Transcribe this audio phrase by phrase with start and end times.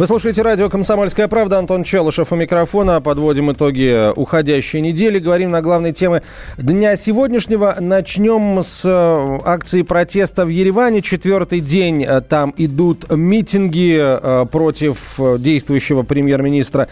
[0.00, 1.58] Вы слушаете радио «Комсомольская правда».
[1.58, 3.02] Антон Челышев у микрофона.
[3.02, 5.18] Подводим итоги уходящей недели.
[5.18, 6.22] Говорим на главные темы
[6.56, 7.76] дня сегодняшнего.
[7.78, 11.02] Начнем с э, акции протеста в Ереване.
[11.02, 16.88] Четвертый день э, там идут митинги э, против действующего премьер-министра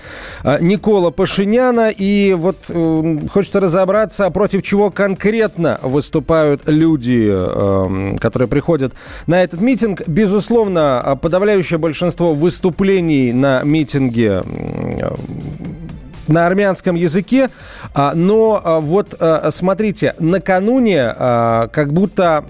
[0.60, 1.88] Никола Пашиняна.
[1.88, 7.34] И вот хочется разобраться, против чего конкретно выступают люди,
[8.20, 8.92] которые приходят
[9.26, 10.06] на этот митинг.
[10.06, 14.42] Безусловно, подавляющее большинство выступлений выступлений на митинге
[16.28, 17.48] на армянском языке,
[17.94, 22.44] а, но а, вот а, смотрите, накануне как будто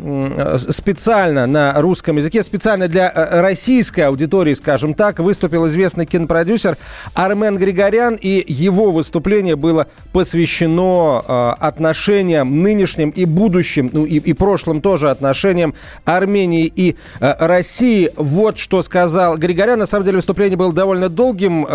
[0.56, 6.76] специально на русском языке, специально для российской аудитории, скажем так, выступил известный кинопродюсер
[7.14, 14.80] Армен Григорян, и его выступление было посвящено отношениям нынешним и будущим, ну и, и прошлым
[14.80, 18.10] тоже отношениям Армении и России.
[18.16, 19.78] Вот что сказал Григорян.
[19.78, 21.66] На самом деле выступление было довольно долгим.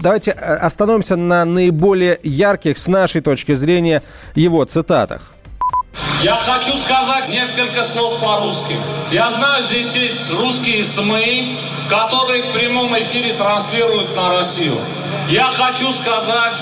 [0.00, 4.02] Давайте остановимся остановимся на наиболее ярких, с нашей точки зрения,
[4.36, 5.22] его цитатах.
[6.22, 8.76] Я хочу сказать несколько слов по-русски.
[9.10, 14.76] Я знаю, здесь есть русские СМИ, которые в прямом эфире транслируют на Россию.
[15.28, 16.58] Я хочу сказать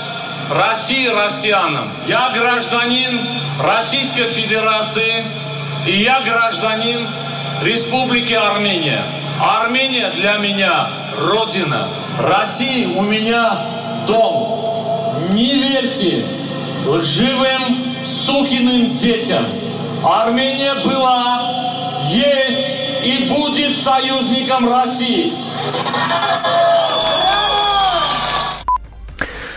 [0.49, 1.91] России, россиянам.
[2.07, 5.23] Я гражданин Российской Федерации,
[5.85, 7.07] и я гражданин
[7.61, 9.05] Республики Армения.
[9.39, 11.87] Армения для меня родина.
[12.19, 13.57] Россия у меня
[14.07, 14.61] дом.
[15.31, 16.25] Не верьте
[16.85, 19.45] лживым сукиным детям.
[20.03, 25.33] Армения была, есть и будет союзником России.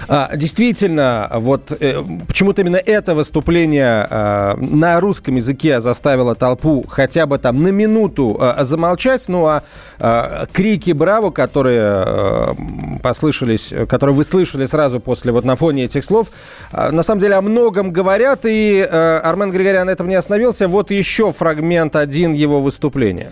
[0.09, 7.27] А, действительно, вот э, почему-то именно это выступление э, на русском языке заставило толпу хотя
[7.27, 9.29] бы там на минуту э, замолчать.
[9.29, 9.63] Ну а
[9.99, 12.55] э, крики «Браво», которые э,
[13.03, 16.31] послышались, которые вы слышали сразу после вот на фоне этих слов,
[16.73, 18.47] э, на самом деле о многом говорят.
[18.47, 20.69] И э, Армен Григорян на этом не остановился.
[20.69, 23.31] Вот еще фрагмент один его выступления.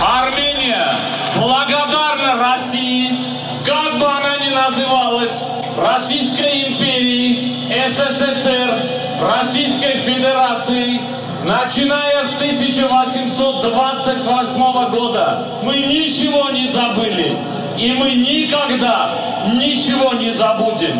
[0.00, 0.98] Армения
[1.36, 3.10] благодарна России,
[3.66, 5.45] как бы она ни называлась,
[5.76, 7.52] Российской империи,
[7.88, 8.78] СССР,
[9.20, 11.00] Российской Федерации,
[11.44, 15.46] начиная с 1828 года.
[15.62, 17.36] Мы ничего не забыли,
[17.76, 20.98] и мы никогда ничего не забудем.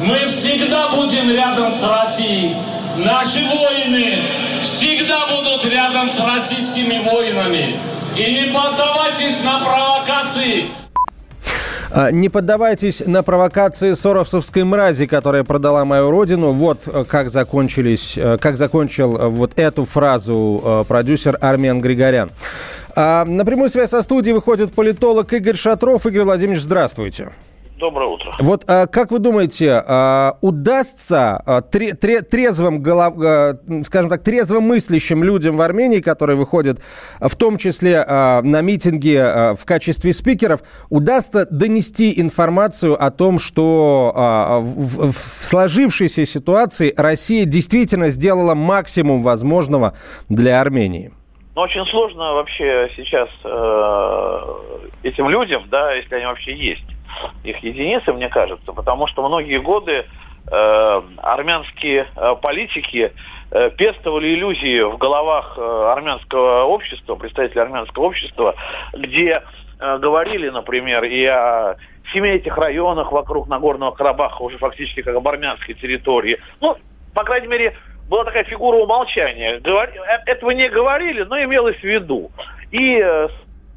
[0.00, 2.56] Мы всегда будем рядом с Россией.
[2.96, 4.24] Наши воины
[4.64, 7.76] всегда будут рядом с российскими воинами.
[8.16, 10.68] И не поддавайтесь на провокации.
[11.96, 16.52] А, не поддавайтесь на провокации соровсовской мрази, которая продала мою родину.
[16.52, 22.30] Вот э, как закончились, э, как закончил э, вот эту фразу продюсер Армен Григорян.
[22.94, 26.04] А, на прямую связь со студией выходит политолог Игорь Шатров.
[26.04, 27.30] Игорь Владимирович, здравствуйте.
[27.78, 28.32] Доброе утро.
[28.38, 33.14] Вот а, как вы думаете, а, удастся а, тре, тре, трезвым, голов,
[33.84, 36.78] скажем так, трезвым мыслящим людям в Армении, которые выходят
[37.20, 44.12] в том числе на митинги в качестве спикеров, удастся донести информацию о том, что
[44.62, 49.94] в, в сложившейся ситуации Россия действительно сделала максимум возможного
[50.28, 51.12] для Армении?
[51.56, 54.40] Но очень сложно вообще сейчас э,
[55.02, 56.84] этим людям, да, если они вообще есть,
[57.44, 60.04] их единицы, мне кажется, потому что многие годы
[60.50, 63.12] э, армянские э, политики
[63.50, 68.54] э, пестовали иллюзии в головах э, армянского общества, представителей армянского общества,
[68.92, 69.42] где
[69.78, 71.76] говорили, например, и о
[72.14, 76.38] семи этих районах вокруг Нагорного Карабаха, уже фактически как об армянской территории.
[76.62, 76.78] Ну,
[77.12, 77.76] по крайней мере,
[78.08, 79.60] была такая фигура умолчания.
[79.60, 79.90] Говор...
[80.24, 82.30] Этого не говорили, но имелось в виду.
[82.70, 83.04] И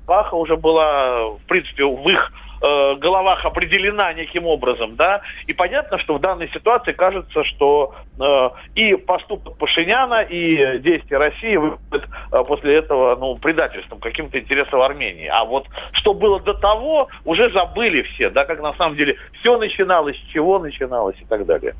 [0.09, 5.97] Баха уже была, в принципе, в их э, головах определена неким образом, да, и понятно,
[5.99, 12.43] что в данной ситуации кажется, что э, и поступок Пашиняна, и действия России выглядят э,
[12.43, 15.27] после этого, ну, предательством, каким-то интересом Армении.
[15.27, 19.57] А вот что было до того, уже забыли все, да, как на самом деле все
[19.57, 21.75] начиналось, с чего начиналось и так далее.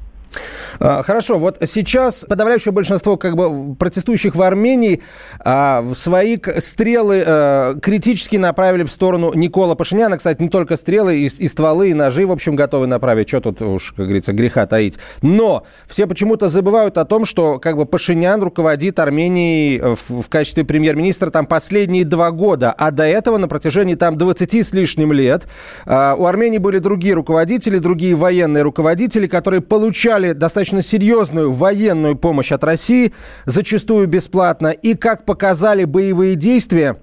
[0.80, 5.02] А, хорошо, вот сейчас подавляющее большинство как бы протестующих в Армении
[5.40, 10.18] а, свои стрелы а, критически направили в сторону Никола Пашиняна.
[10.18, 13.28] Кстати, не только стрелы, и, и стволы, и ножи, в общем, готовы направить.
[13.28, 15.00] Что тут уж, как говорится, греха таить.
[15.22, 20.64] Но все почему-то забывают о том, что как бы Пашинян руководит Арменией в, в качестве
[20.64, 25.48] премьер-министра там последние два года, а до этого на протяжении там 20 с лишним лет
[25.86, 32.52] а, у Армении были другие руководители, другие военные руководители, которые получали достаточно серьезную военную помощь
[32.52, 33.14] от России,
[33.46, 34.68] зачастую бесплатно.
[34.68, 36.98] И, как показали боевые действия,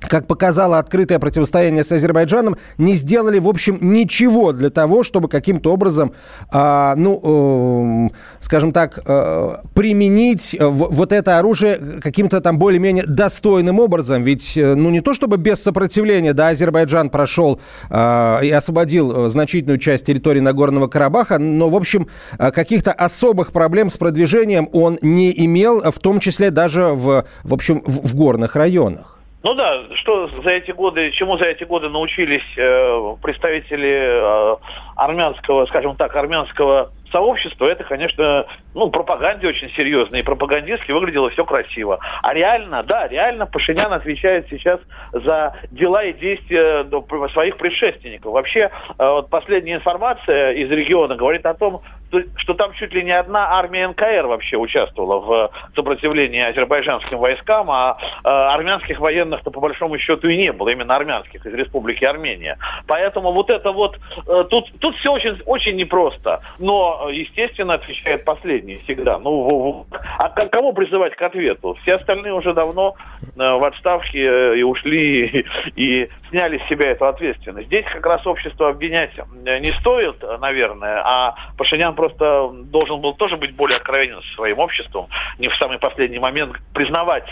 [0.00, 5.72] как показало открытое противостояние с Азербайджаном, не сделали, в общем, ничего для того, чтобы каким-то
[5.72, 6.12] образом,
[6.52, 14.22] э, ну, э, скажем так, э, применить вот это оружие каким-то там более-менее достойным образом.
[14.22, 17.60] Ведь, э, ну, не то чтобы без сопротивления, да, Азербайджан прошел
[17.90, 22.08] э, и освободил значительную часть территории Нагорного Карабаха, но, в общем,
[22.38, 27.54] э, каких-то особых проблем с продвижением он не имел, в том числе даже в, в
[27.54, 29.17] общем, в, в горных районах.
[29.48, 34.56] Ну да, что за эти годы, чему за эти годы научились э, представители э,
[34.94, 41.44] армянского, скажем так, армянского сообщества, это, конечно, ну, пропаганде очень серьезно, и пропагандистски выглядело все
[41.44, 41.98] красиво.
[42.22, 44.80] А реально, да, реально Пашинян отвечает сейчас
[45.12, 46.86] за дела и действия
[47.32, 48.32] своих предшественников.
[48.32, 51.82] Вообще, э, вот последняя информация из региона говорит о том,
[52.36, 57.98] что там чуть ли не одна армия НКР вообще участвовала в сопротивлении азербайджанским войскам, а
[58.24, 62.56] э, армянских военных-то по большому счету и не было, именно армянских из Республики Армения.
[62.86, 66.40] Поэтому вот это вот, э, тут, тут все очень, очень непросто.
[66.58, 69.18] Но, естественно, отвечает последний всегда.
[69.18, 69.86] Ну,
[70.18, 71.74] а кого призывать к ответу?
[71.82, 75.46] Все остальные уже давно э, в отставке э, и ушли, и,
[75.76, 77.68] и сняли с себя эту ответственность.
[77.68, 83.36] Здесь как раз общество обвинять э, не стоит, наверное, а Пашинян просто должен был тоже
[83.36, 85.08] быть более откровенен со своим обществом,
[85.38, 87.26] не в самый последний момент признавать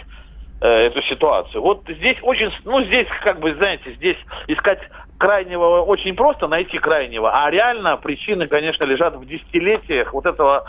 [0.59, 1.61] эту ситуацию.
[1.61, 4.17] Вот здесь очень, ну здесь как бы, знаете, здесь
[4.47, 4.81] искать
[5.19, 10.65] крайнего очень просто найти крайнего, а реально причины, конечно, лежат в десятилетиях вот этого,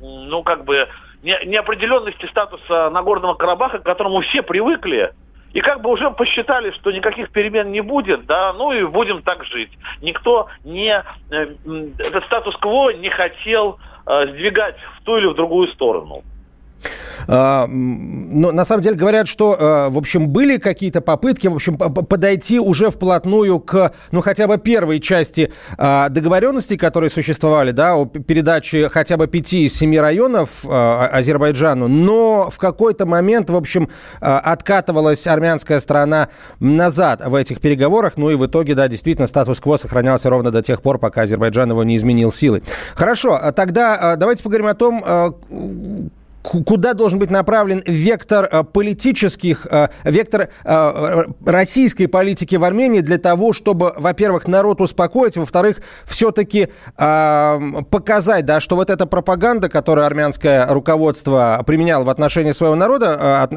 [0.00, 0.88] ну как бы
[1.22, 5.12] неопределенности статуса Нагорного Карабаха, к которому все привыкли,
[5.52, 9.44] и как бы уже посчитали, что никаких перемен не будет, да, ну и будем так
[9.44, 9.70] жить.
[10.00, 11.46] Никто не, э,
[11.98, 16.22] этот статус-кво не хотел э, сдвигать в ту или в другую сторону.
[17.28, 21.76] А, но на самом деле говорят, что, а, в общем, были какие-то попытки, в общем,
[21.76, 28.06] подойти уже вплотную к, ну, хотя бы первой части а, договоренностей, которые существовали, да, о
[28.06, 33.88] передаче хотя бы пяти из семи районов Азербайджану, но в какой-то момент, в общем,
[34.20, 36.28] откатывалась армянская сторона
[36.60, 40.82] назад в этих переговорах, ну и в итоге, да, действительно, статус-кво сохранялся ровно до тех
[40.82, 42.62] пор, пока Азербайджан его не изменил силой.
[42.94, 46.12] Хорошо, тогда давайте поговорим о том,
[46.42, 53.18] куда должен быть направлен вектор э, политических, э, вектор э, российской политики в Армении для
[53.18, 60.66] того, чтобы, во-первых, народ успокоить, во-вторых, все-таки показать, да, что вот эта пропаганда, которую армянское
[60.66, 63.48] руководство применяло в отношении своего народа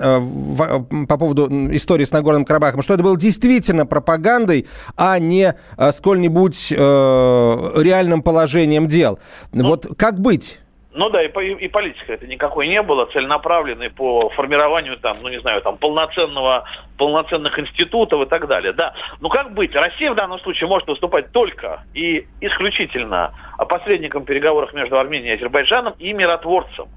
[1.07, 5.55] по поводу истории с Нагорным Карабахом, что это было действительно пропагандой, а не
[5.91, 9.19] сколь-нибудь реальным положением дел.
[9.53, 10.59] Ну, вот как быть?
[10.95, 15.41] Ну да, и, и, политика это никакой не было, целенаправленной по формированию там, ну не
[15.41, 16.63] знаю, там полноценного,
[16.97, 18.71] полноценных институтов и так далее.
[18.71, 18.93] Да.
[19.19, 19.75] Ну как быть?
[19.75, 23.33] Россия в данном случае может выступать только и исключительно
[23.67, 26.87] посредником в переговорах между Арменией и Азербайджаном и миротворцем.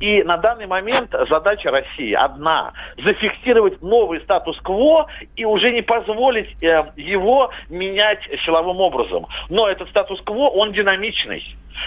[0.00, 2.72] И на данный момент задача России одна–
[3.04, 9.26] зафиксировать новый статус-кво и уже не позволить э, его менять силовым образом.
[9.48, 11.44] Но этот статус-кво, он динамичный.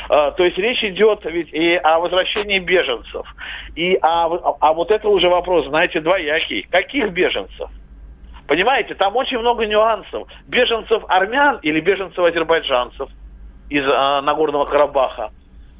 [0.09, 3.25] Э, то есть речь идет ведь и о возвращении беженцев.
[3.75, 6.67] И о, а вот это уже вопрос, знаете, двоякий.
[6.69, 7.69] Каких беженцев?
[8.47, 10.27] Понимаете, там очень много нюансов.
[10.47, 13.09] Беженцев армян или беженцев азербайджанцев
[13.69, 15.31] из э, Нагорного Карабаха.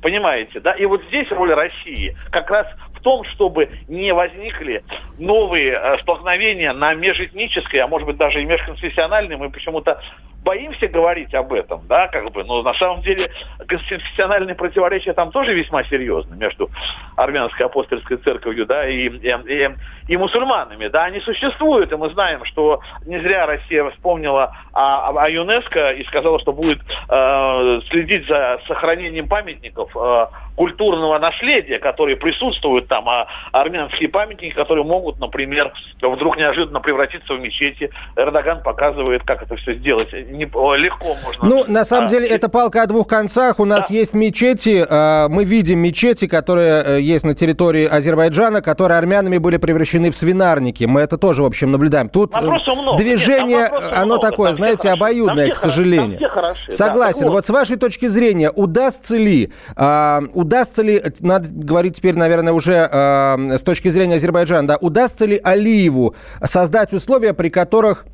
[0.05, 0.73] Понимаете, да?
[0.73, 4.83] И вот здесь роль России как раз в том, чтобы не возникли
[5.17, 9.35] новые э, столкновения на межэтнической, а может быть даже и межконфессиональной.
[9.35, 9.99] Мы почему-то
[10.45, 13.31] боимся говорить об этом, да, как бы, но на самом деле
[13.67, 16.69] конституциональные противоречия там тоже весьма серьезны между
[17.17, 19.69] армянской апостольской церковью, да, и, и, и,
[20.07, 25.29] и мусульманами, да, они существуют, и мы знаем, что не зря Россия вспомнила о, о
[25.29, 32.87] ЮНЕСКО и сказала, что будет э, следить за сохранением памятников э, культурного наследия, которые присутствуют
[32.87, 37.89] там, а армянские памятники, которые могут, например, вдруг неожиданно превратиться в мечети.
[38.15, 41.45] Эрдоган показывает, как это все сделать не, легко можно...
[41.45, 42.31] Ну, на самом а, деле, и...
[42.31, 43.59] это палка о двух концах.
[43.59, 43.95] У нас да.
[43.95, 49.57] есть мечети, э, мы видим мечети, которые э, есть на территории Азербайджана, которые армянами были
[49.57, 50.83] превращены в свинарники.
[50.83, 52.09] Мы это тоже, в общем, наблюдаем.
[52.09, 52.97] Тут много.
[52.97, 54.21] движение, Нет, оно много.
[54.21, 56.19] такое, там знаете, обоюдное, к сожалению.
[56.29, 57.21] Хороши, Согласен.
[57.21, 57.33] Да, вот.
[57.33, 62.89] вот с вашей точки зрения, удастся ли, э, удастся ли, надо говорить теперь, наверное, уже
[62.91, 68.05] э, с точки зрения Азербайджана, да, удастся ли Алиеву создать условия, при которых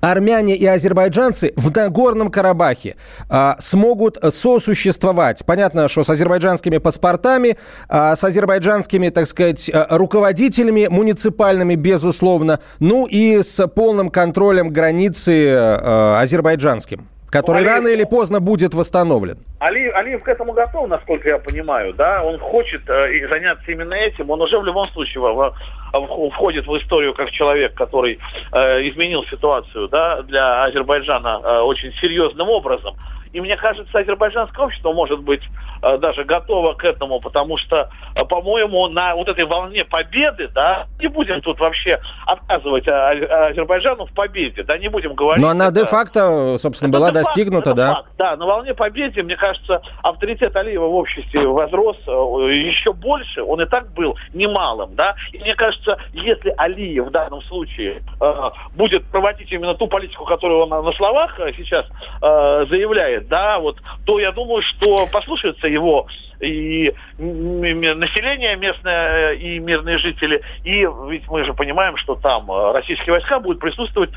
[0.00, 2.96] армяне и азербайджанцы в Нагорном Карабахе
[3.28, 5.44] а, смогут сосуществовать.
[5.44, 7.56] Понятно, что с азербайджанскими паспортами,
[7.88, 15.50] а, с азербайджанскими, так сказать, а, руководителями муниципальными, безусловно, ну и с полным контролем границы
[15.52, 19.38] а, азербайджанским который Алиев, рано или поздно будет восстановлен.
[19.60, 24.30] Алиев, Алиев к этому готов, насколько я понимаю, да, он хочет э, заняться именно этим,
[24.30, 25.54] он уже в любом случае в,
[25.92, 28.18] в, входит в историю как человек, который
[28.52, 32.96] э, изменил ситуацию, да, для Азербайджана э, очень серьезным образом.
[33.32, 35.42] И мне кажется, азербайджанское общество может быть
[35.82, 40.86] э, даже готово к этому, потому что, э, по-моему, на вот этой волне победы, да,
[41.00, 45.42] не будем тут вообще отказывать Азербайджану в победе, да, не будем говорить.
[45.42, 47.94] Но она де-факто, собственно, это была достигнута, да?
[47.94, 53.42] Факт, да, на волне победы, мне кажется, авторитет Алиева в обществе возрос э, еще больше,
[53.42, 58.50] он и так был немалым, да, и мне кажется, если Алиев в данном случае э,
[58.74, 61.86] будет проводить именно ту политику, которую он на словах сейчас
[62.22, 66.06] э, заявляет, да, вот, то я думаю, что послушаются его
[66.40, 73.12] и население местное, и мирные жители, и ведь мы же понимаем, что там э, российские
[73.12, 74.10] войска будут присутствовать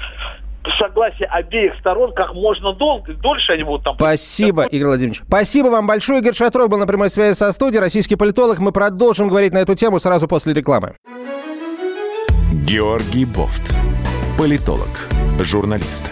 [0.80, 3.96] согласие обеих сторон как можно долго, дольше они будут там...
[3.96, 5.22] Спасибо, Игорь Владимирович.
[5.28, 6.20] Спасибо вам большое.
[6.20, 8.60] Игорь Шатров был на прямой связи со студией, российский политолог.
[8.60, 10.96] Мы продолжим говорить на эту тему сразу после рекламы.
[12.66, 13.74] Георгий Бофт.
[14.38, 16.12] Политолог, журналист,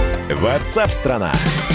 [0.35, 1.31] Ватсап-страна!
[1.33, 1.71] страна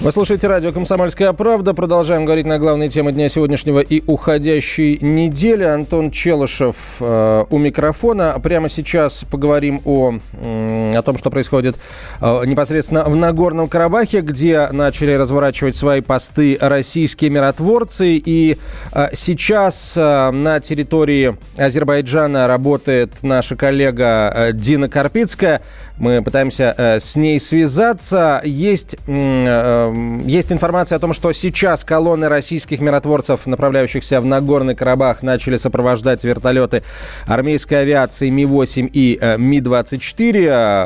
[0.00, 1.74] вы слушаете радио «Комсомольская правда».
[1.74, 5.62] Продолжаем говорить на главные темы дня сегодняшнего и уходящей недели.
[5.62, 8.34] Антон Челышев э, у микрофона.
[8.42, 11.76] Прямо сейчас поговорим о, э, о том, что происходит
[12.20, 18.16] э, непосредственно в Нагорном Карабахе, где начали разворачивать свои посты российские миротворцы.
[18.16, 18.58] И
[18.92, 25.62] э, сейчас э, на территории Азербайджана работает наша коллега Дина Карпицкая.
[25.98, 28.40] Мы пытаемся с ней связаться.
[28.42, 35.58] Есть, есть информация о том, что сейчас колонны российских миротворцев, направляющихся в Нагорный Карабах, начали
[35.58, 36.82] сопровождать вертолеты
[37.26, 40.79] армейской авиации Ми-8 и э, Ми-24.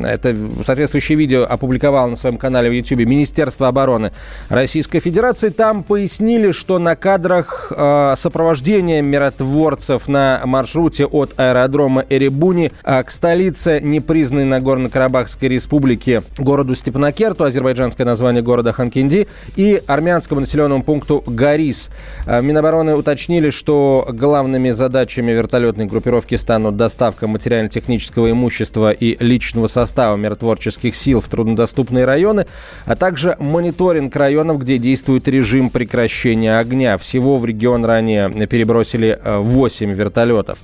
[0.00, 4.12] Это соответствующее видео опубликовало на своем канале в YouTube Министерство обороны
[4.48, 5.48] Российской Федерации.
[5.48, 7.72] Там пояснили, что на кадрах
[8.16, 18.06] сопровождения миротворцев на маршруте от аэродрома Эребуни к столице непризнанной Нагорно-Карабахской республике городу Степанакерту, азербайджанское
[18.06, 21.90] название города Ханкинди, и армянскому населенному пункту Гарис.
[22.26, 30.16] А, Минобороны уточнили, что главными задачами вертолетной группировки станут доставка материально-технического имущества и личного состава
[30.16, 32.46] миротворческих сил в труднодоступные районы,
[32.84, 36.98] а также мониторинг районов, где действует режим прекращения огня.
[36.98, 40.58] Всего в регион ранее перебросили 8 вертолетов.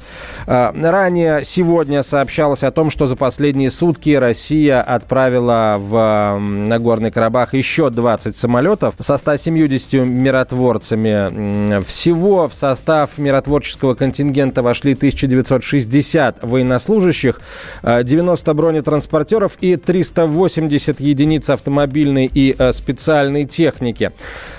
[0.47, 7.55] А, ранее сегодня сообщалось о том, что за последние сутки Россия отправила в Нагорный Карабах
[7.55, 11.81] еще 20 самолетов со 170 миротворцами.
[11.83, 17.41] Всего в состав миротворческого контингента вошли 1960 военнослужащих,
[17.85, 24.11] 90 бронетранспортеров и 380 единиц автомобильной и э, специальной техники.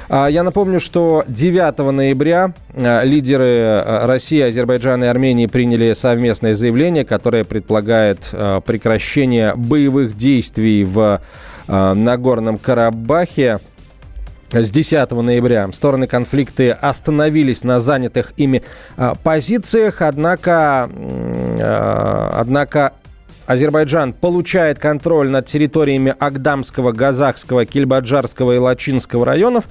[0.07, 6.53] А, я напомню, что 9 ноября э, лидеры э, России, Азербайджана и Армении приняли совместное
[6.53, 8.33] заявление, которое предполагает
[8.65, 11.19] прекращение боевых действий в
[11.67, 13.59] Нагорном Карабахе
[14.51, 18.63] с 10 ноября стороны конфликта остановились на занятых ими
[19.23, 20.89] позициях, однако,
[21.59, 22.93] однако
[23.47, 29.65] Азербайджан получает контроль над территориями Агдамского, Газахского, Кильбаджарского и Лачинского районов.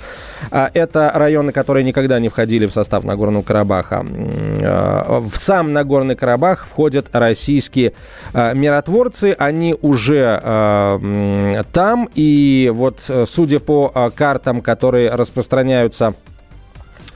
[0.50, 4.04] А, это районы, которые никогда не входили в состав Нагорного Карабаха.
[4.04, 7.92] А, в сам Нагорный Карабах входят российские
[8.32, 9.36] а, миротворцы.
[9.38, 10.40] Они уже
[11.72, 12.08] там.
[12.14, 16.35] И вот, судя по картам, которые распространяются Э,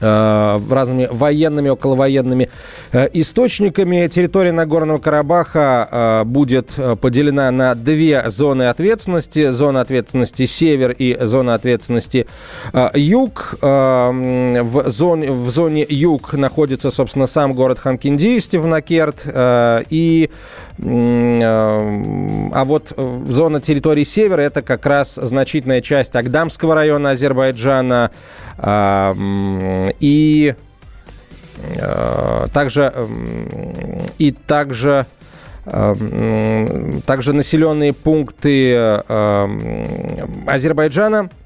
[0.01, 2.49] разными военными, околовоенными
[2.91, 4.07] э, источниками.
[4.07, 9.49] Территория Нагорного Карабаха э, будет поделена на две зоны ответственности.
[9.49, 12.27] Зона ответственности север и зона ответственности
[12.93, 13.55] юг.
[13.61, 19.27] В зоне, в зоне юг находится, собственно, сам город Ханкинди, Степнакерт.
[19.89, 20.29] И
[20.83, 22.93] а вот
[23.27, 28.09] зона территории севера это как раз значительная часть Агдамского района Азербайджана,
[29.99, 30.55] и
[31.57, 32.93] э, также
[34.17, 35.05] и также
[37.05, 38.75] также населенные пункты
[40.47, 41.40] Азербайджана, э,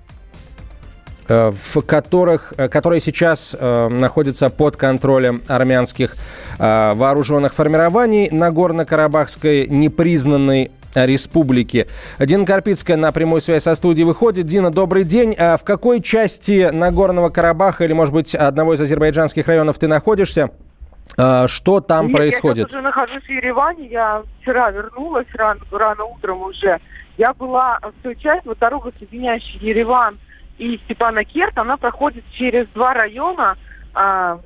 [1.27, 6.15] в которых, э, которые сейчас находятся под контролем армянских
[6.57, 11.87] вооруженных формирований на Горно-Карабахской непризнанной республики.
[12.19, 14.45] Дина Карпицкая на прямую связь со студией выходит.
[14.45, 15.35] Дина, добрый день.
[15.37, 20.51] А в какой части Нагорного Карабаха или, может быть, одного из азербайджанских районов ты находишься?
[21.17, 22.71] А, что там Нет, происходит?
[22.71, 23.87] Я уже нахожусь в Ереване.
[23.87, 26.79] Я вчера вернулась рано, рано утром уже.
[27.17, 30.17] Я была в той части, вот дорога, соединяющая Ереван
[30.57, 33.57] и Степана-Керт, она проходит через два района,
[33.93, 34.39] а,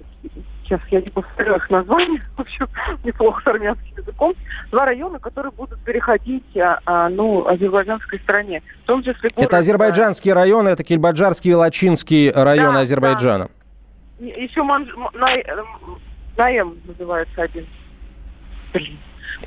[0.63, 2.67] сейчас я не повторю их название, в общем,
[3.03, 4.33] неплохо с армянским языком,
[4.71, 8.61] два района, которые будут переходить, а, а, ну, азербайджанской стране.
[8.83, 13.49] В том числе город, это азербайджанские районы, это Кельбаджарский и Лачинский районы да, Азербайджана.
[14.19, 14.25] Да.
[14.25, 14.89] Еще Ман...
[16.37, 17.67] Наем называется один.
[18.73, 18.97] Блин.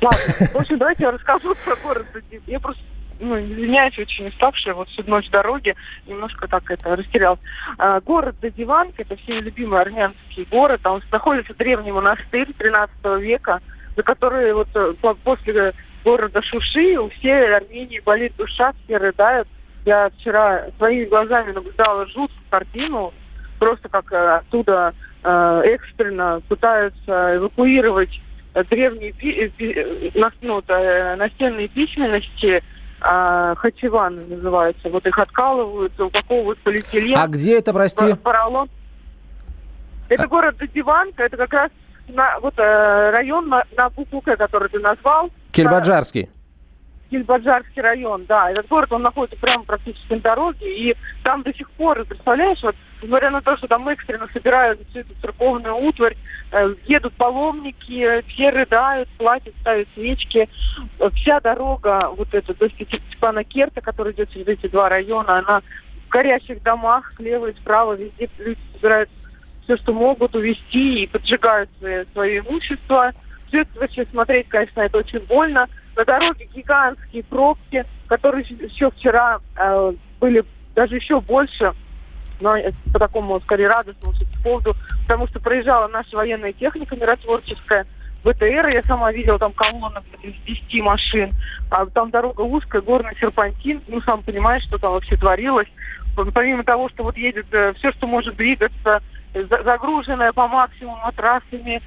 [0.01, 0.19] Ладно,
[0.51, 2.05] в общем, давайте я расскажу про город.
[2.47, 2.81] Я просто
[3.19, 5.75] ну, извиняюсь, очень уставшая, вот всю ночь дороги,
[6.07, 7.39] немножко так это растерялась.
[7.77, 13.61] А, город Дадиванк, это всеми любимый армянский город, там находится древний монастырь 13 века,
[13.95, 14.93] за который вот э,
[15.23, 19.47] после города Шуши у всей Армении болит душа, все рыдают.
[19.85, 23.13] Я вчера своими глазами наблюдала жуткую картину,
[23.59, 24.93] просто как э, оттуда
[25.23, 28.21] э, экстренно пытаются эвакуировать
[28.69, 29.13] древние
[30.41, 30.61] ну,
[31.17, 32.63] настенные письменности
[33.03, 34.89] а, хачеваны называются.
[34.89, 37.17] Вот их откалывают, упаковывают полиэтилен.
[37.17, 38.15] А где это, прости?
[38.15, 38.69] Поролон.
[40.09, 40.27] Это а...
[40.27, 41.71] город Дадиванка, это как раз
[42.07, 45.29] на, вот, э, район на, на букву который ты назвал.
[45.51, 46.29] Кельбаджарский.
[47.09, 48.49] Кильбаджарский район, да.
[48.51, 52.75] Этот город, он находится прямо практически на дороге, и там до сих пор, представляешь, вот,
[53.03, 56.15] несмотря на то, что там экстренно собирают всю эту церковную утварь,
[56.51, 60.49] э, едут паломники, все рыдают, платят, ставят свечки.
[61.15, 65.61] Вся дорога, вот эта до Степана Керта, которая идет через эти два района, она
[66.07, 69.09] в горящих домах, слева и справа, везде люди собирают
[69.63, 73.11] все, что могут, увезти и поджигают свое, свое имущество.
[73.47, 79.39] Все это вообще смотреть, конечно, это очень больно на дороге гигантские пробки, которые еще вчера
[79.55, 80.43] э, были
[80.75, 81.73] даже еще больше,
[82.39, 82.55] но
[82.91, 87.85] по такому, скорее, радостному поводу, потому что проезжала наша военная техника миротворческая,
[88.23, 91.33] ВТР, я сама видела там колонны из 10 машин,
[91.69, 95.67] а там дорога узкая, горный серпантин, ну, сам понимаешь, что там вообще творилось.
[96.33, 99.01] Помимо того, что вот едет э, все, что может двигаться,
[99.33, 101.81] загруженное по максимуму матрасами,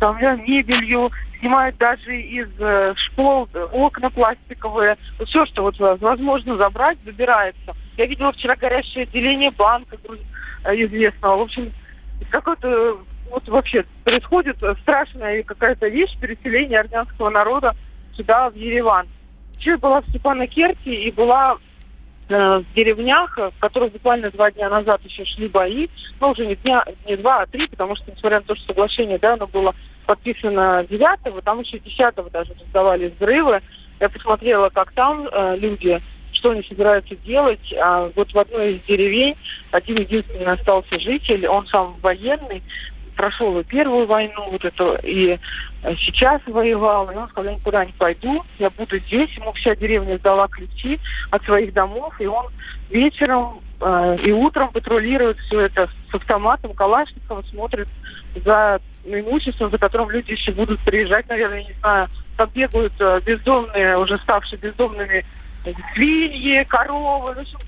[0.00, 4.96] там, мебелью, снимают даже из э, школ окна пластиковые.
[5.26, 7.76] Все, что вот возможно забрать, забирается.
[7.96, 9.96] Я видела вчера горящее отделение банка
[10.64, 11.36] э, известного.
[11.36, 11.72] В общем,
[12.30, 12.98] какой-то
[13.30, 17.76] вот вообще происходит страшная какая-то вещь переселение армянского народа
[18.16, 19.06] сюда, в Ереван.
[19.58, 21.58] Еще была в Степанакерте и была э,
[22.30, 25.88] в деревнях, в которых буквально два дня назад еще шли бои,
[26.20, 29.18] но уже не дня, не два, а три, потому что, несмотря на то, что соглашение,
[29.18, 29.74] да, оно было
[30.06, 33.60] подписано 9 там еще 10 даже раздавали взрывы.
[34.00, 36.00] Я посмотрела, как там э, люди,
[36.32, 37.74] что они собираются делать.
[37.80, 39.36] А вот в одной из деревень
[39.70, 42.62] один единственный остался житель, он сам военный,
[43.20, 45.38] прошел и первую войну, вот эту, и
[45.82, 49.30] э, сейчас воевал, и он сказал, я никуда не пойду, я буду здесь.
[49.36, 50.98] Ему вся деревня сдала ключи
[51.30, 52.46] от своих домов, и он
[52.88, 57.88] вечером э, и утром патрулирует все это с автоматом Калашникова, смотрит
[58.42, 63.98] за имуществом, за которым люди еще будут приезжать, наверное, не знаю, там бегают э, бездомные,
[63.98, 65.26] уже ставшие бездомными
[65.92, 67.58] свиньи, коровы, в общем,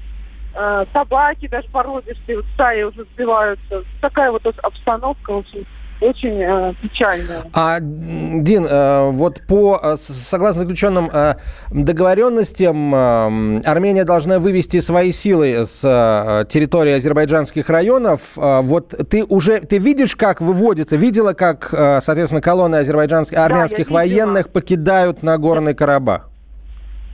[0.54, 3.82] э, собаки даже породистые, вот стаи уже сбиваются.
[4.00, 5.66] Такая вот обстановка, общем,
[6.02, 7.42] очень э, печальная.
[7.54, 11.34] А, Дин, э, вот по, э, согласно заключенным э,
[11.70, 18.36] договоренностям, э, Армения должна вывести свои силы с э, территории азербайджанских районов.
[18.36, 23.88] Э, вот ты уже, ты видишь, как выводится, видела, как, э, соответственно, колонны азербайджанских, армянских
[23.88, 26.31] да, военных покидают Нагорный Карабах?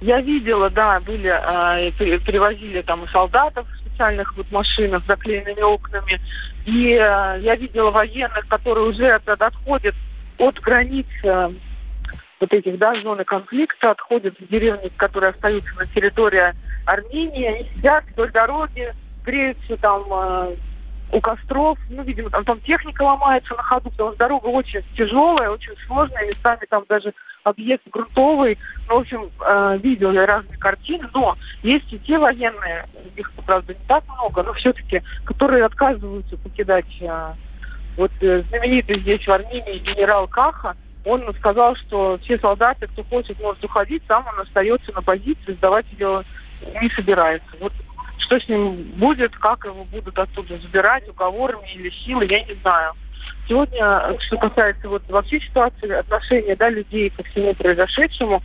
[0.00, 6.20] Я видела, да, были, э, перевозили там солдатов в специальных вот машинах с заклеенными окнами.
[6.66, 9.94] И э, я видела военных, которые уже отходят
[10.38, 11.50] от границ э,
[12.40, 18.04] вот этих, да, зоны конфликта, отходят в деревни, которые остаются на территории Армении, они сидят
[18.12, 20.56] вдоль дороги, греются там э,
[21.12, 25.50] у костров, ну, видимо, там, там техника ломается на ходу, потому что дорога очень тяжелая,
[25.50, 27.12] очень сложная, местами там даже
[27.44, 28.59] объект грунтовый.
[28.88, 33.74] Ну, в общем, э, видел я разные картины, но есть и те военные, их, правда,
[33.74, 37.33] не так много, но все-таки, которые отказываются покидать э,
[37.96, 43.40] вот э, знаменитый здесь в Армении генерал Каха, он сказал, что все солдаты, кто хочет,
[43.40, 46.24] может уходить, сам он остается на позиции, сдавать ее
[46.83, 47.48] не собирается.
[47.61, 47.72] Вот
[48.18, 52.92] что с ним будет, как его будут оттуда забирать, уговорами или силой, я не знаю.
[53.48, 58.42] Сегодня, что касается вот вообще ситуации, отношения да, людей ко всему произошедшему,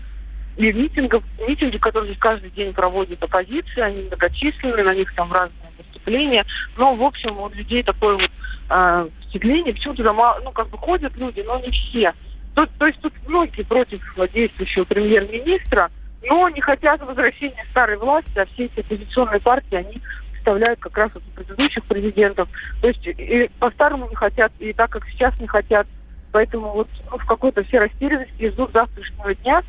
[0.57, 5.71] и митингов, митинги, которые здесь каждый день проводит оппозиция, они многочисленные, на них там разные
[5.77, 6.45] выступления.
[6.77, 8.31] Но, в общем, у людей такое вот
[8.69, 12.13] э, впечатление, почему туда мало, ну, как бы ходят люди, но не все.
[12.53, 15.89] То, то есть тут многие против действующего премьер-министра,
[16.23, 20.01] но не хотят возвращения старой власти, а все эти оппозиционные партии, они
[20.43, 22.49] представляют как раз вот предыдущих президентов.
[22.82, 25.88] То есть и по-старому не хотят, и так как сейчас не хотят.
[26.32, 29.63] Поэтому вот ну, в какой-то все растерянности ждут завтрашнего дня,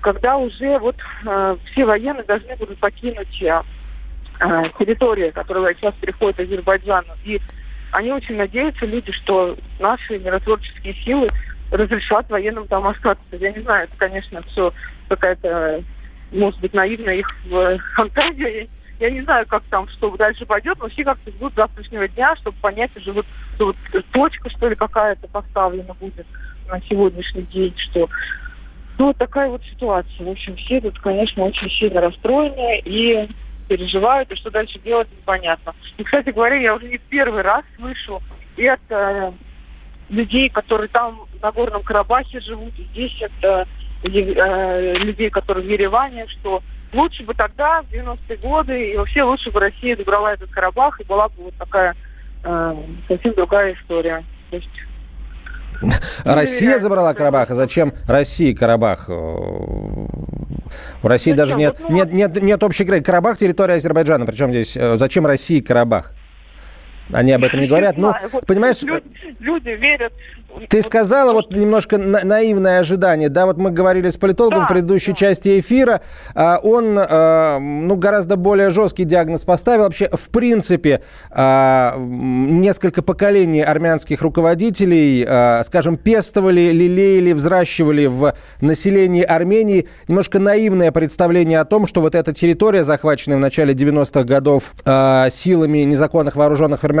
[0.00, 3.62] когда уже вот э, все военные должны будут покинуть э,
[4.40, 7.14] э территорию, которая сейчас переходит Азербайджану.
[7.24, 7.40] И
[7.92, 11.28] они очень надеются, люди, что наши миротворческие силы
[11.70, 13.24] разрешат военным там остаться.
[13.32, 14.74] Я не знаю, это, конечно, все
[15.08, 15.82] какая-то,
[16.32, 17.34] может быть, наивная их
[17.96, 18.68] фантазия.
[19.02, 22.56] Я не знаю, как там, что дальше пойдет, но все как-то ждут завтрашнего дня, чтобы
[22.60, 23.26] понять уже вот,
[23.58, 23.76] вот
[24.12, 26.24] точка, что ли, какая-то поставлена будет
[26.68, 28.08] на сегодняшний день, что
[28.98, 30.24] ну, вот такая вот ситуация.
[30.24, 33.28] В общем, все тут, конечно, очень сильно расстроены и
[33.66, 35.74] переживают, и что дальше делать непонятно.
[35.96, 38.22] И, кстати говоря, я уже не в первый раз слышу
[38.56, 39.34] это
[40.10, 43.66] людей, которые там на Горном Карабахе живут, и здесь это
[44.04, 46.62] э, людей, которые в Ереване, что
[46.92, 51.04] лучше бы тогда, в 90-е годы, и вообще лучше бы Россия добрала этот Карабах, и
[51.04, 51.94] была бы вот такая
[52.44, 52.76] э,
[53.08, 54.24] совсем другая история.
[54.50, 54.70] То есть
[56.24, 59.08] Россия забрала Карабах, а зачем России Карабах?
[59.08, 63.06] В России даже нет, ну, нет, нет, нет общей границы.
[63.06, 64.24] Карабах территория Азербайджана.
[64.26, 66.12] Причем здесь э, зачем России Карабах?
[67.10, 67.96] Они об этом не говорят.
[67.96, 68.12] Ну,
[68.46, 68.82] понимаешь...
[68.82, 69.02] Люди,
[69.40, 70.12] люди верят
[70.68, 74.68] ты сказала вот немножко на- наивное ожидание, да, вот мы говорили с политологом да, в
[74.68, 75.16] предыдущей да.
[75.16, 76.02] части эфира,
[76.34, 79.84] а, он, а, ну, гораздо более жесткий диагноз поставил.
[79.84, 89.22] Вообще, в принципе, а, несколько поколений армянских руководителей, а, скажем, пестовали, лелеяли, взращивали в населении
[89.22, 94.74] Армении немножко наивное представление о том, что вот эта территория, захваченная в начале 90-х годов
[94.84, 96.91] а, силами незаконных вооруженных формирований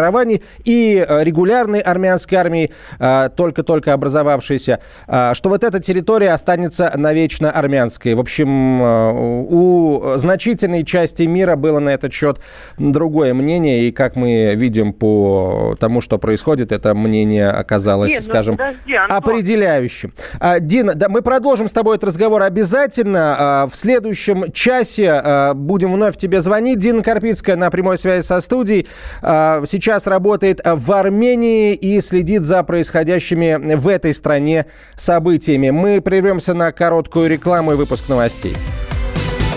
[0.64, 7.50] и а, регулярной армянской армии, а, только-только образовавшейся, а, что вот эта территория останется навечно
[7.50, 8.14] армянской.
[8.14, 12.40] В общем, а, у значительной части мира было на этот счет
[12.78, 18.32] другое мнение, и как мы видим по тому, что происходит, это мнение оказалось, Нет, ну
[18.32, 20.12] скажем, подожди, определяющим.
[20.40, 23.68] А, Дина, да, мы продолжим с тобой этот разговор обязательно.
[23.70, 26.78] В следующем часе будем вновь тебе звонить.
[26.78, 28.86] Дина Карпицкая на прямой связи со студией.
[29.22, 34.66] Сейчас работает в Армении и следит за происходящим происходящими в этой стране
[34.96, 35.70] событиями.
[35.70, 38.56] Мы прервемся на короткую рекламу и выпуск новостей.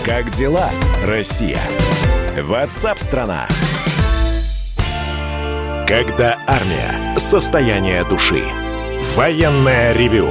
[0.04, 0.70] Как дела,
[1.04, 1.58] Россия?
[2.40, 3.46] Ватсап-страна!
[5.86, 7.18] Когда армия.
[7.18, 8.42] Состояние души.
[9.14, 10.30] Военное ревю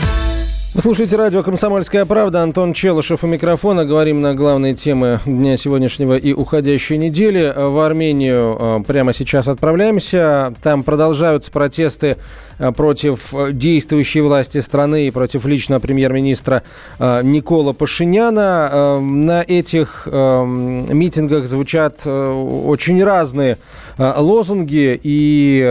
[0.73, 2.43] вы слушаете радио «Комсомольская правда».
[2.43, 3.83] Антон Челышев у микрофона.
[3.83, 7.53] Говорим на главные темы дня сегодняшнего и уходящей недели.
[7.53, 10.53] В Армению э, прямо сейчас отправляемся.
[10.63, 12.15] Там продолжаются протесты
[12.57, 16.63] э, против действующей власти страны и против лично премьер-министра
[16.99, 18.97] э, Никола Пашиняна.
[19.01, 23.57] На этих митингах звучат очень разные
[23.97, 25.61] лозунги и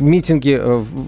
[0.00, 0.60] митинги,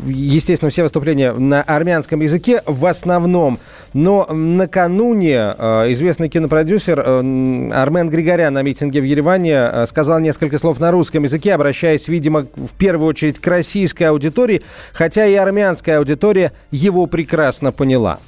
[0.07, 3.59] естественно, все выступления на армянском языке в основном.
[3.93, 10.59] Но накануне э, известный кинопродюсер э, Армен Григорян на митинге в Ереване э, сказал несколько
[10.59, 15.99] слов на русском языке, обращаясь, видимо, в первую очередь к российской аудитории, хотя и армянская
[15.99, 18.21] аудитория его прекрасно поняла.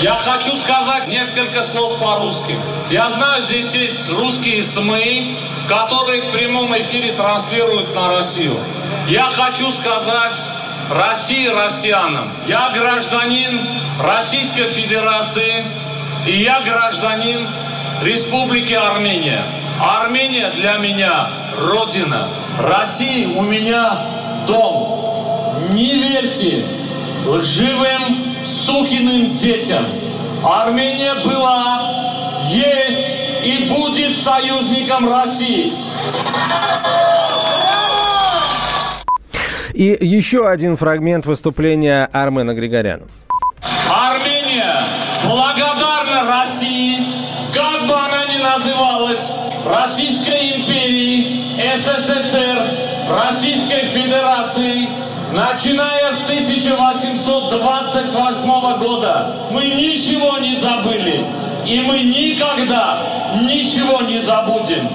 [0.00, 2.56] Я хочу сказать несколько слов по-русски.
[2.90, 5.36] Я знаю, здесь есть русские СМИ,
[5.68, 8.56] которые в прямом эфире транслируют на Россию.
[9.08, 10.38] Я хочу сказать
[10.90, 12.32] России россиянам.
[12.46, 15.64] Я гражданин Российской Федерации
[16.26, 17.46] и я гражданин
[18.02, 19.44] Республики Армения.
[19.80, 22.28] Армения для меня родина.
[22.58, 24.06] Россия у меня
[24.46, 25.68] дом.
[25.72, 26.64] Не верьте
[27.26, 29.86] лживым сукиным детям.
[30.44, 35.72] Армения была, есть и будет союзником России.
[39.74, 43.04] И еще один фрагмент выступления Армена Григоряна.
[43.88, 44.84] Армения
[45.24, 46.98] благодарна России,
[47.54, 49.32] как бы она ни называлась,
[49.64, 51.42] Российской империи,
[51.76, 52.66] СССР,
[53.08, 54.88] Российской Федерации,
[55.32, 59.34] начиная с 1828 года.
[59.50, 61.24] Мы ничего не забыли,
[61.66, 63.02] и мы никогда
[63.42, 64.88] ничего не забудем.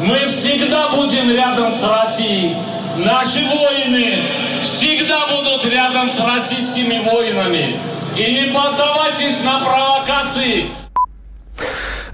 [0.00, 2.56] Мы всегда будем рядом с Россией,
[2.96, 4.22] Наши воины
[4.62, 7.78] всегда будут рядом с российскими воинами.
[8.16, 10.68] И не поддавайтесь на провокации.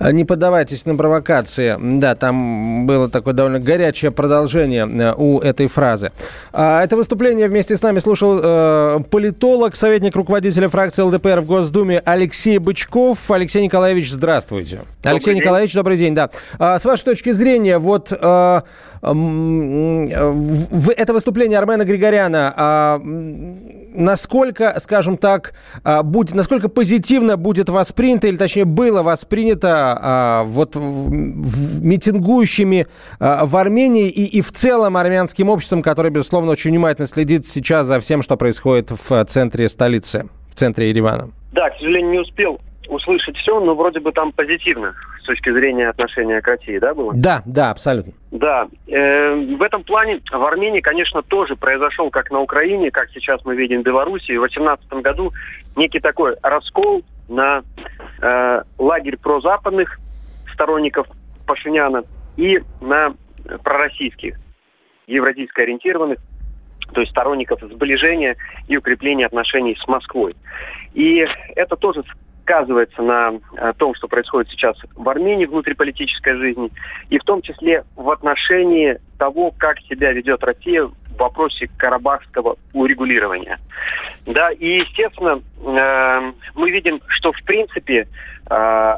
[0.01, 1.77] Не поддавайтесь на провокации.
[1.99, 6.13] Да, там было такое довольно горячее продолжение э, у этой фразы.
[6.53, 12.01] А, это выступление вместе с нами слушал э, политолог, советник руководителя фракции ЛДПР в Госдуме
[12.05, 13.31] Алексей Бычков.
[13.31, 14.77] Алексей Николаевич, здравствуйте.
[15.03, 15.43] Добрый Алексей день.
[15.43, 16.15] Николаевич, добрый день.
[16.15, 16.31] Да.
[16.59, 18.61] А, с вашей точки зрения, вот э,
[19.03, 23.01] это выступление Армена Григоряна, а,
[23.95, 30.77] насколько, скажем так, а, будет, насколько позитивно будет воспринято, или точнее было воспринято а, вот
[30.77, 32.87] митингующими
[33.19, 38.01] в Армении и, и в целом армянским обществом, которое, безусловно, очень внимательно следит сейчас за
[38.01, 41.31] всем, что происходит в центре столицы, в центре Еревана?
[41.53, 45.89] Да, к сожалению, не успел услышать все, но вроде бы там позитивно с точки зрения
[45.89, 47.13] отношения к России, да, было?
[47.15, 48.13] Да, да, абсолютно.
[48.31, 48.69] Да.
[48.89, 53.55] Э, в этом плане в Армении, конечно, тоже произошел, как на Украине, как сейчас мы
[53.55, 54.33] видим в Беларуси.
[54.33, 55.33] В 2018 году
[55.77, 57.63] некий такой раскол на
[58.21, 59.99] э, лагерь прозападных
[60.53, 61.07] сторонников
[61.47, 62.05] Пашиняна
[62.37, 63.15] и на
[63.63, 64.37] пророссийских,
[65.07, 66.19] евразийско ориентированных,
[66.93, 70.35] то есть сторонников сближения и укрепления отношений с Москвой.
[70.95, 72.03] И это тоже
[72.49, 76.71] сказывается на э, том, что происходит сейчас в Армении внутриполитической жизни,
[77.11, 83.59] и в том числе в отношении того, как себя ведет Россия в вопросе карабахского урегулирования.
[84.25, 88.09] Да, и, естественно, э, мы видим, что, в принципе,
[88.49, 88.95] э,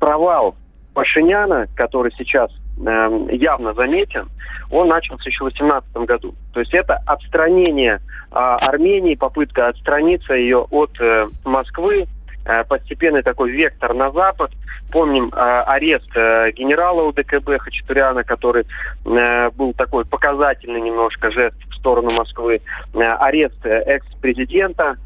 [0.00, 0.56] провал
[0.92, 4.30] Пашиняна, который сейчас явно заметен,
[4.70, 6.34] он начался еще в 2018 году.
[6.54, 8.00] То есть это отстранение
[8.30, 10.98] Армении, попытка отстраниться ее от
[11.44, 12.19] Москвы, Э,
[12.68, 14.50] постепенный такой вектор на запад.
[14.90, 18.66] Помним э, арест э, генерала УДКБ Хачатуряна, который
[19.04, 22.60] был такой показательный немножко жест в сторону Москвы.
[22.94, 24.96] Арест экс-президента,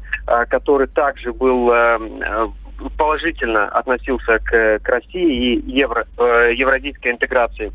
[0.49, 1.71] который также был
[2.97, 7.71] положительно относился к России и евро, евразийской интеграции.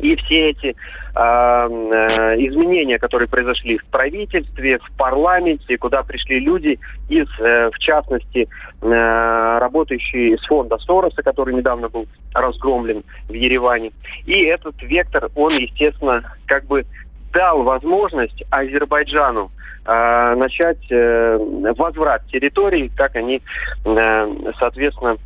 [0.00, 0.74] И все эти
[1.14, 8.48] э, изменения, которые произошли в правительстве, в парламенте, куда пришли люди из, э, в частности,
[8.80, 13.92] э, работающие из фонда Сороса, который недавно был разгромлен в Ереване.
[14.26, 16.86] И этот вектор, он, естественно, как бы
[17.32, 19.50] дал возможность Азербайджану
[19.84, 21.38] э, начать э,
[21.76, 23.42] возврат территорий, как они,
[24.58, 25.16] соответственно,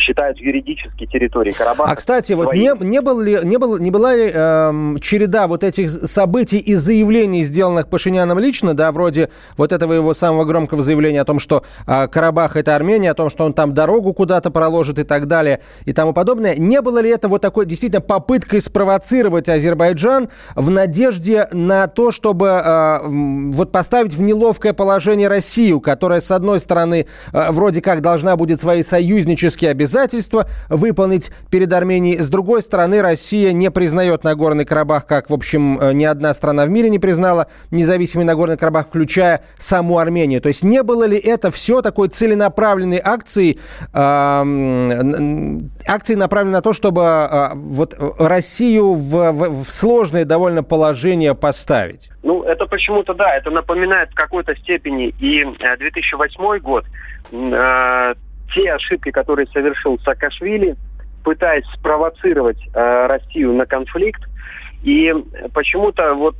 [0.00, 1.92] считают юридически территорией Карабаха.
[1.92, 5.62] А, кстати, вот не, не, был ли, не, был, не была ли э, череда вот
[5.64, 11.20] этих событий и заявлений, сделанных Пашиняном лично, да, вроде вот этого его самого громкого заявления
[11.20, 14.98] о том, что э, Карабах– это Армения, о том, что он там дорогу куда-то проложит
[14.98, 16.56] и так далее и тому подобное.
[16.56, 22.46] Не было ли это вот такой действительно попыткой спровоцировать Азербайджан в надежде на то, чтобы
[22.48, 28.36] э, вот поставить в неловкое положение Россию, которая, с одной стороны, э, вроде как должна
[28.36, 29.89] будет свои союзнические обязательства
[30.68, 32.18] выполнить перед Арменией.
[32.18, 36.64] С другой стороны, Россия не признает Нагорный Карабах, как, в общем, э, ни одна страна
[36.64, 40.40] в мире не признала независимый Нагорный Карабах, включая саму Армению.
[40.40, 43.58] То есть не было ли это все такой целенаправленной акцией,
[43.92, 52.10] акцией направленной на то, чтобы э, вот Россию в, в, в сложное довольно положение поставить?
[52.22, 56.84] Ну, это почему-то, да, это напоминает в какой-то степени и 2008 э, год,
[57.32, 58.14] э,
[58.54, 60.76] те ошибки, которые совершил Саакашвили,
[61.24, 64.22] пытаясь спровоцировать э, Россию на конфликт.
[64.82, 65.12] И
[65.52, 66.36] почему-то вот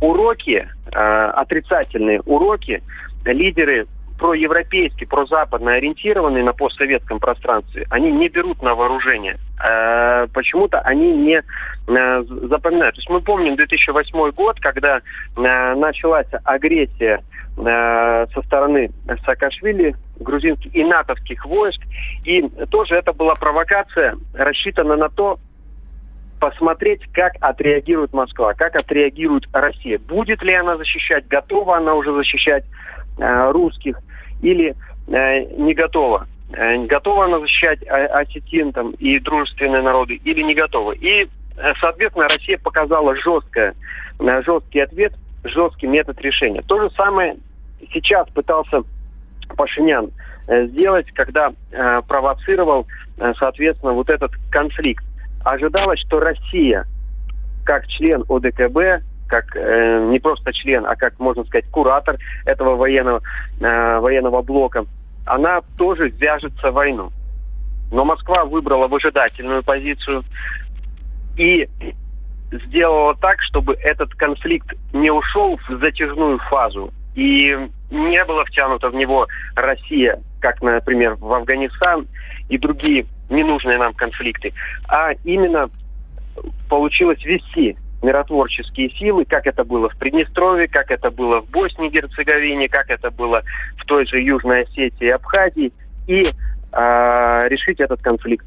[0.00, 2.82] уроки, э, отрицательные уроки,
[3.24, 3.86] лидеры
[4.18, 9.38] проевропейски, прозападно ориентированные на постсоветском пространстве, они не берут на вооружение.
[9.62, 12.94] Э, почему-то они не э, запоминают.
[12.94, 15.00] То есть мы помним 2008 год, когда э,
[15.74, 17.20] началась агрессия
[17.56, 18.90] со стороны
[19.24, 21.80] Саакашвили, грузинских и натовских войск.
[22.24, 25.38] И тоже это была провокация, рассчитана на то,
[26.40, 29.98] посмотреть, как отреагирует Москва, как отреагирует Россия.
[29.98, 32.64] Будет ли она защищать, готова она уже защищать
[33.18, 33.98] э, русских
[34.42, 34.74] или
[35.08, 36.26] э, не готова.
[36.52, 40.92] Э, готова она защищать осетин там, и дружественные народы или не готова.
[40.92, 43.74] И, э, соответственно, Россия показала жесткое,
[44.20, 46.62] э, жесткий ответ жесткий метод решения.
[46.62, 47.36] То же самое
[47.92, 48.82] сейчас пытался
[49.56, 50.10] Пашинян
[50.46, 52.86] э, сделать, когда э, провоцировал,
[53.18, 55.04] э, соответственно, вот этот конфликт.
[55.44, 56.86] Ожидалось, что Россия,
[57.64, 63.22] как член ОДКБ, как э, не просто член, а как можно сказать куратор этого военного
[63.60, 64.86] э, военного блока,
[65.26, 67.10] она тоже вяжется в войну.
[67.90, 70.24] Но Москва выбрала выжидательную позицию
[71.36, 71.68] и
[72.66, 77.56] сделала так, чтобы этот конфликт не ушел в затяжную фазу и
[77.90, 82.06] не была втянута в него Россия, как, например, в Афганистан
[82.48, 84.52] и другие ненужные нам конфликты,
[84.88, 85.70] а именно
[86.68, 91.90] получилось вести миротворческие силы, как это было в Приднестровье, как это было в Боснии и
[91.90, 93.42] Герцеговине, как это было
[93.78, 95.72] в той же Южной Осетии и Абхазии,
[96.06, 96.30] и
[96.72, 98.44] э, решить этот конфликт.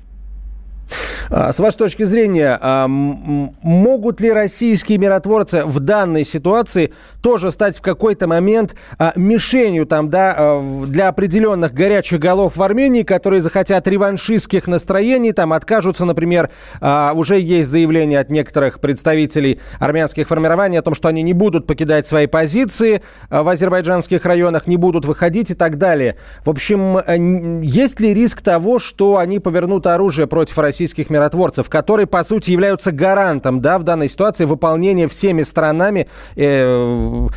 [1.30, 7.78] А, с вашей точки зрения, а, могут ли российские миротворцы в данной ситуации тоже стать
[7.78, 13.88] в какой-то момент а, мишенью там, да, для определенных горячих голов в Армении, которые захотят
[13.88, 16.50] реваншистских настроений, там откажутся, например,
[16.82, 22.08] уже есть заявление от некоторых представителей армянских формирований о том, что они не будут покидать
[22.08, 26.16] свои позиции в азербайджанских районах, не будут выходить и так далее.
[26.46, 31.70] В общем, есть ли риск того, что они повернут оружие против российских миротворцев?
[31.70, 37.28] которые, по сути, являются гарантом да, в данной ситуации выполнения всеми сторонами э,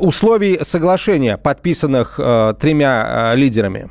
[0.00, 3.88] условий соглашения, подписанных э, тремя э, лидерами?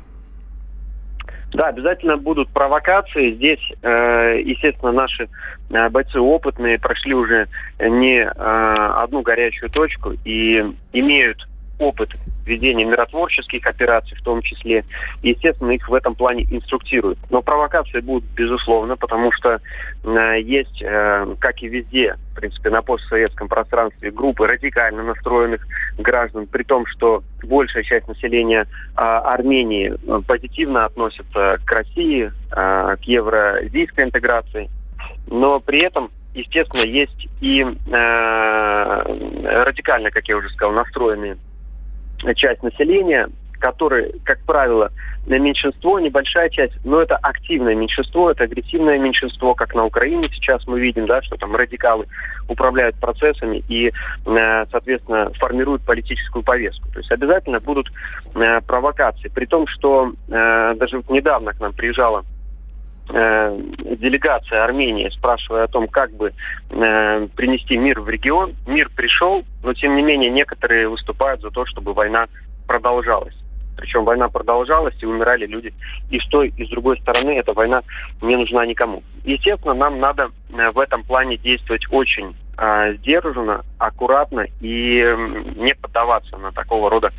[1.52, 3.34] Да, обязательно будут провокации.
[3.34, 5.28] Здесь, э, естественно, наши
[5.70, 7.48] э, бойцы опытные прошли уже
[7.80, 11.48] не э, одну горячую точку и имеют
[11.78, 12.10] опыт
[12.44, 14.84] ведения миротворческих операций в том числе.
[15.22, 17.18] Естественно, их в этом плане инструктируют.
[17.30, 19.60] Но провокации будут, безусловно, потому что
[20.04, 25.66] э, есть, э, как и везде, в принципе, на постсоветском пространстве, группы радикально настроенных
[25.98, 29.94] граждан, при том, что большая часть населения э, Армении
[30.26, 34.68] позитивно относится к России, э, к евразийской интеграции.
[35.26, 37.72] Но при этом естественно, есть и э,
[39.64, 41.36] радикально, как я уже сказал, настроенные
[42.34, 44.90] часть населения, которые, как правило,
[45.26, 50.66] на меньшинство, небольшая часть, но это активное меньшинство, это агрессивное меньшинство, как на Украине сейчас
[50.66, 52.06] мы видим, да, что там радикалы
[52.48, 56.88] управляют процессами и, э, соответственно, формируют политическую повестку.
[56.92, 57.92] То есть обязательно будут
[58.34, 59.28] э, провокации.
[59.28, 62.24] При том, что э, даже недавно к нам приезжала
[63.08, 66.32] делегация Армении, спрашивая о том, как бы
[66.70, 68.54] э, принести мир в регион.
[68.66, 72.26] Мир пришел, но тем не менее некоторые выступают за то, чтобы война
[72.66, 73.34] продолжалась.
[73.76, 75.74] Причем война продолжалась, и умирали люди
[76.10, 77.30] и с той, и с другой стороны.
[77.30, 77.82] Эта война
[78.20, 79.02] не нужна никому.
[79.24, 85.16] Естественно, нам надо в этом плане действовать очень э, сдержанно, аккуратно и
[85.56, 87.12] не поддаваться на такого рода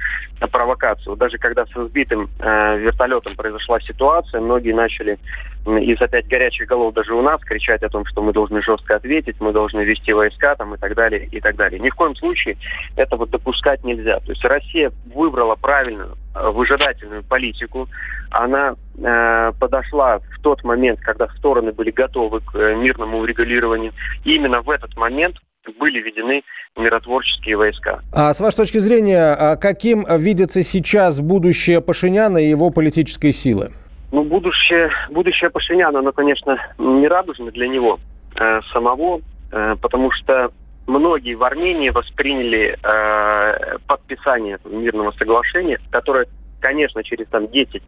[0.51, 1.15] провокацию.
[1.15, 5.19] Даже когда с разбитым э, вертолетом произошла ситуация, многие начали
[5.65, 9.37] из опять горячих голов даже у нас кричать о том, что мы должны жестко ответить,
[9.39, 11.79] мы должны вести войска там и так далее, и так далее.
[11.79, 12.57] Ни в коем случае
[12.95, 14.19] этого допускать нельзя.
[14.19, 17.87] То есть Россия выбрала правильную э, выжидательную политику.
[18.31, 23.93] Она э, подошла в тот момент, когда стороны были готовы к э, мирному урегулированию.
[24.25, 25.37] И именно в этот момент
[25.79, 26.43] были введены
[26.75, 28.01] миротворческие войска.
[28.11, 33.71] А с вашей точки зрения, а каким видится сейчас будущее Пашиняна и его политической силы?
[34.13, 37.99] Ну, будущее, будущее Пашиняна, оно, конечно, не радужно для него
[38.35, 40.51] э, самого, э, потому что
[40.85, 46.27] многие в Армении восприняли э, подписание мирного соглашения, которое,
[46.59, 47.81] конечно, через там 10-20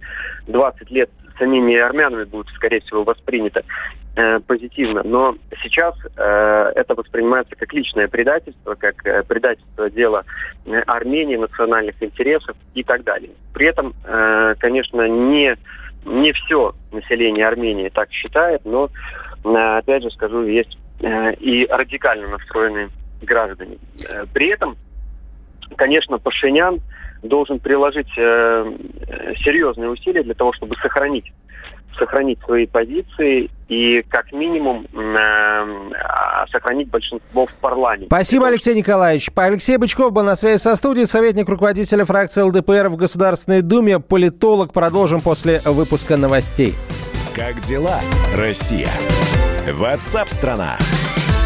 [0.90, 3.64] лет самими армянами будет, скорее всего, воспринято
[4.16, 5.04] э, позитивно.
[5.06, 10.24] Но сейчас э, это воспринимается как личное предательство, как э, предательство дела
[10.66, 13.30] э, Армении, национальных интересов и так далее.
[13.54, 15.56] При этом, э, конечно, не
[16.06, 18.90] не все население Армении так считает, но,
[19.44, 22.90] э, опять же скажу, есть э, и радикально настроенные
[23.22, 23.78] граждане.
[24.10, 24.78] Э, при этом,
[25.76, 26.80] конечно, Пашинян
[27.24, 31.34] должен приложить серьезные усилия для того, чтобы сохранить
[31.98, 38.08] сохранить свои позиции и как минимум э, сохранить большинство в парламенте.
[38.08, 39.30] Спасибо, Алексей Николаевич.
[39.36, 44.74] Алексей Бычков был на связи со студией, советник руководителя фракции ЛДПР в Государственной Думе, политолог.
[44.74, 46.76] Продолжим после выпуска новостей.
[47.36, 48.00] Как дела,
[48.34, 48.90] Россия?
[49.68, 50.76] Ватсап-страна!
[50.78, 51.45] страна